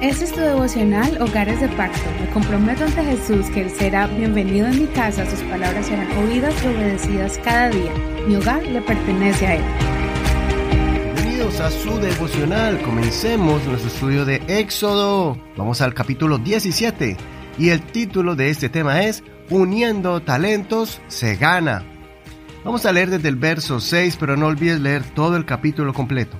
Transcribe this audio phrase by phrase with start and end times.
[0.00, 2.00] Este es tu devocional Hogares de Pacto.
[2.18, 6.54] Me comprometo ante Jesús que Él será bienvenido en mi casa, sus palabras serán oídas
[6.64, 7.92] y obedecidas cada día.
[8.26, 9.64] Mi hogar le pertenece a Él.
[11.12, 12.80] Bienvenidos a su devocional.
[12.80, 15.36] Comencemos nuestro estudio de Éxodo.
[15.58, 17.18] Vamos al capítulo 17
[17.58, 21.84] y el título de este tema es Uniendo talentos se gana.
[22.64, 26.38] Vamos a leer desde el verso 6, pero no olvides leer todo el capítulo completo.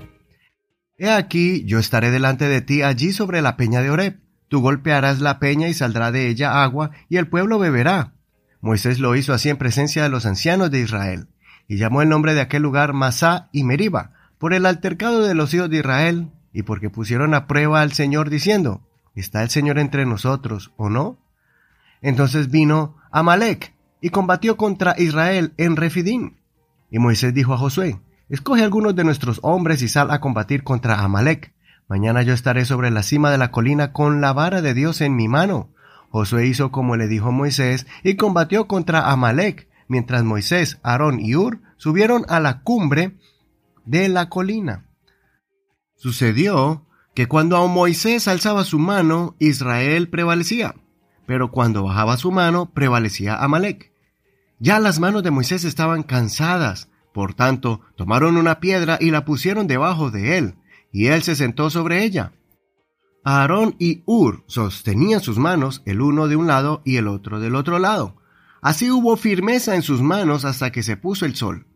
[1.03, 4.21] He aquí, yo estaré delante de ti allí sobre la peña de Oreb.
[4.49, 8.13] Tú golpearás la peña y saldrá de ella agua, y el pueblo beberá.
[8.61, 11.29] Moisés lo hizo así en presencia de los ancianos de Israel,
[11.67, 15.55] y llamó el nombre de aquel lugar Masá y Meriba, por el altercado de los
[15.55, 20.05] hijos de Israel, y porque pusieron a prueba al Señor diciendo, ¿Está el Señor entre
[20.05, 21.19] nosotros o no?
[22.03, 26.37] Entonces vino Amalek, y combatió contra Israel en Refidín.
[26.91, 31.01] Y Moisés dijo a Josué, Escoge algunos de nuestros hombres y sal a combatir contra
[31.01, 31.53] Amalek.
[31.89, 35.17] Mañana yo estaré sobre la cima de la colina con la vara de Dios en
[35.17, 35.75] mi mano.
[36.11, 41.61] Josué hizo como le dijo Moisés y combatió contra Amalek, mientras Moisés, Aarón y Ur
[41.77, 43.19] subieron a la cumbre
[43.85, 44.87] de la colina.
[45.97, 50.77] Sucedió que cuando Moisés alzaba su mano, Israel prevalecía,
[51.27, 53.93] pero cuando bajaba su mano, prevalecía Amalek.
[54.61, 59.67] Ya las manos de Moisés estaban cansadas, por tanto, tomaron una piedra y la pusieron
[59.67, 60.55] debajo de él,
[60.93, 62.33] y él se sentó sobre ella.
[63.25, 67.55] Aarón y Ur sostenían sus manos el uno de un lado y el otro del
[67.55, 68.17] otro lado.
[68.63, 71.67] Así hubo firmeza en sus manos hasta que se puso el sol.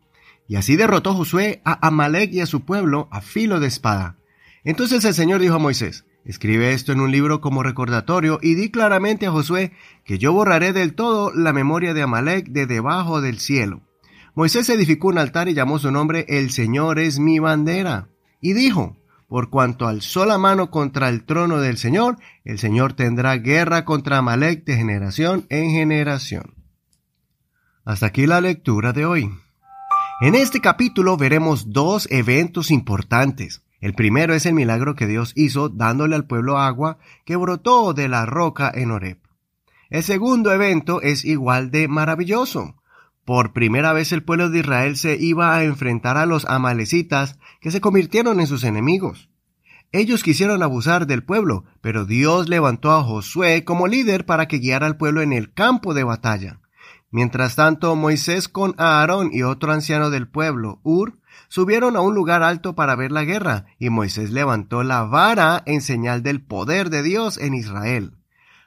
[0.49, 4.17] Y así derrotó Josué a Amalek y a su pueblo a filo de espada.
[4.65, 8.71] Entonces el Señor dijo a Moisés, Escribe esto en un libro como recordatorio y di
[8.71, 9.73] claramente a Josué
[10.05, 13.83] que yo borraré del todo la memoria de Amalek de debajo del cielo.
[14.35, 18.09] Moisés edificó un altar y llamó su nombre El Señor es mi bandera.
[18.41, 18.97] Y dijo,
[19.29, 24.19] por cuanto alzó la mano contra el trono del Señor, el Señor tendrá guerra contra
[24.19, 26.55] Amalek de generación en generación.
[27.85, 29.31] Hasta aquí la lectura de hoy.
[30.21, 33.63] En este capítulo veremos dos eventos importantes.
[33.81, 38.09] El primero es el milagro que Dios hizo dándole al pueblo agua que brotó de
[38.09, 39.19] la roca en Horeb.
[39.91, 42.77] El segundo evento es igual de maravilloso.
[43.25, 47.71] Por primera vez el pueblo de Israel se iba a enfrentar a los amalecitas que
[47.71, 49.31] se convirtieron en sus enemigos.
[49.93, 54.87] Ellos quisieron abusar del pueblo, pero Dios levantó a Josué como líder para que guiara
[54.87, 56.61] al pueblo en el campo de batalla.
[57.11, 62.43] Mientras tanto, Moisés con Aarón y otro anciano del pueblo, Ur, subieron a un lugar
[62.43, 67.05] alto para ver la guerra, y Moisés levantó la vara en señal del poder de
[67.05, 68.17] Dios en Israel.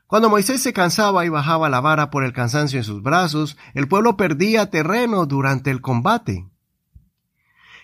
[0.08, 3.90] Cuando Moisés se cansaba y bajaba la vara por el cansancio en sus brazos, el
[3.90, 6.48] pueblo perdía terreno durante el combate.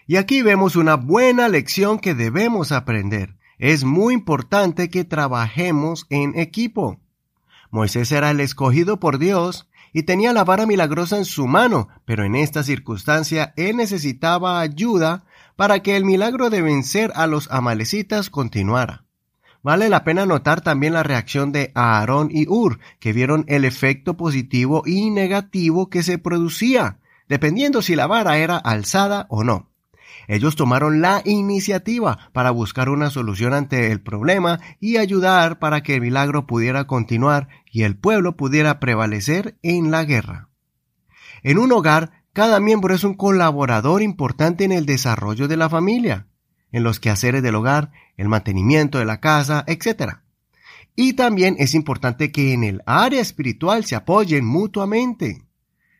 [0.07, 3.35] Y aquí vemos una buena lección que debemos aprender.
[3.57, 7.01] Es muy importante que trabajemos en equipo.
[7.71, 12.23] Moisés era el escogido por Dios y tenía la vara milagrosa en su mano, pero
[12.23, 15.25] en esta circunstancia él necesitaba ayuda
[15.57, 19.02] para que el milagro de vencer a los amalecitas continuara.
[19.63, 24.17] Vale la pena notar también la reacción de Aarón y Ur, que vieron el efecto
[24.17, 29.69] positivo y negativo que se producía, dependiendo si la vara era alzada o no.
[30.27, 35.95] Ellos tomaron la iniciativa para buscar una solución ante el problema y ayudar para que
[35.95, 40.49] el milagro pudiera continuar y el pueblo pudiera prevalecer en la guerra.
[41.41, 46.27] En un hogar, cada miembro es un colaborador importante en el desarrollo de la familia
[46.73, 50.17] en los quehaceres del hogar, el mantenimiento de la casa, etc.
[50.95, 55.45] Y también es importante que en el área espiritual se apoyen mutuamente.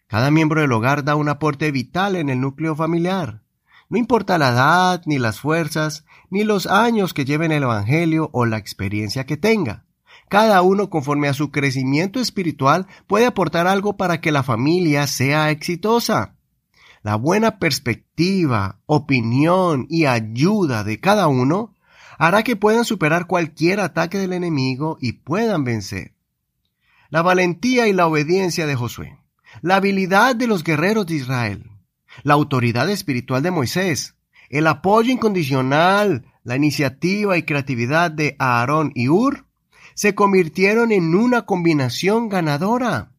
[0.08, 3.42] Cada miembro del hogar da un aporte vital en el núcleo familiar.
[3.90, 8.46] No importa la edad, ni las fuerzas, ni los años que lleven el Evangelio o
[8.46, 9.86] la experiencia que tenga.
[10.30, 15.52] Cada uno conforme a su crecimiento espiritual puede aportar algo para que la familia sea
[15.52, 16.36] exitosa.
[17.03, 21.75] La buena perspectiva, opinión y ayuda de cada uno
[22.18, 26.13] hará que puedan superar cualquier ataque del enemigo y puedan vencer.
[27.10, 29.19] La valentía y la obediencia de Josué,
[29.62, 31.69] la habilidad de los guerreros de Israel,
[32.24, 34.16] la autoridad espiritual de Moisés,
[34.50, 39.45] el apoyo incondicional, la iniciativa y creatividad de Aarón y Ur,
[39.94, 43.12] se convirtieron en una combinación ganadora.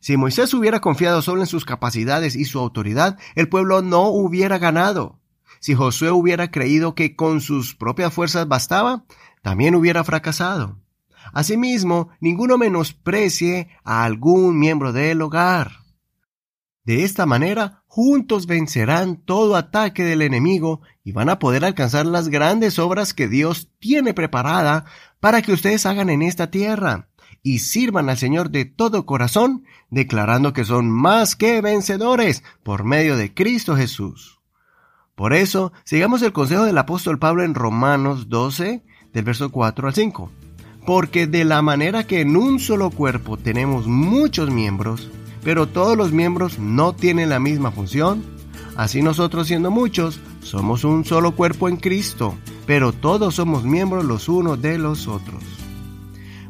[0.00, 4.58] Si Moisés hubiera confiado solo en sus capacidades y su autoridad, el pueblo no hubiera
[4.58, 5.18] ganado.
[5.60, 9.04] Si Josué hubiera creído que con sus propias fuerzas bastaba,
[9.42, 10.78] también hubiera fracasado.
[11.32, 15.72] Asimismo, ninguno menosprecie a algún miembro del hogar.
[16.84, 22.28] De esta manera, juntos vencerán todo ataque del enemigo y van a poder alcanzar las
[22.28, 24.86] grandes obras que Dios tiene preparada
[25.20, 27.08] para que ustedes hagan en esta tierra
[27.42, 33.16] y sirvan al Señor de todo corazón, declarando que son más que vencedores por medio
[33.16, 34.38] de Cristo Jesús.
[35.14, 39.94] Por eso, sigamos el consejo del apóstol Pablo en Romanos 12, del verso 4 al
[39.94, 40.30] 5.
[40.86, 45.10] Porque de la manera que en un solo cuerpo tenemos muchos miembros,
[45.42, 48.22] pero todos los miembros no tienen la misma función,
[48.76, 52.34] así nosotros siendo muchos, somos un solo cuerpo en Cristo,
[52.66, 55.57] pero todos somos miembros los unos de los otros.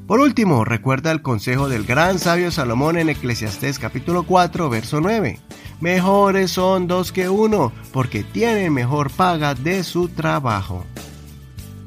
[0.08, 5.38] Por último, recuerda el consejo del gran sabio Salomón en Eclesiastés capítulo 4, verso 9.
[5.82, 10.86] Mejores son dos que uno, porque tienen mejor paga de su trabajo.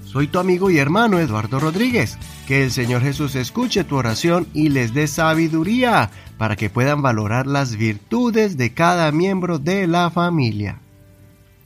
[0.06, 2.20] Soy tu amigo y hermano Eduardo Rodríguez.
[2.46, 7.48] Que el Señor Jesús escuche tu oración y les dé sabiduría para que puedan valorar
[7.48, 10.80] las virtudes de cada miembro de la familia.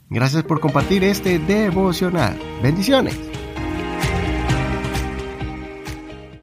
[0.08, 2.38] Gracias por compartir este devocional.
[2.62, 3.35] Bendiciones.